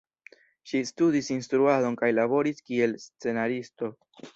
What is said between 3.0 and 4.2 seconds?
scenaristo.